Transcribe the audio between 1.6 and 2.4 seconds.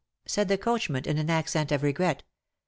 of regret.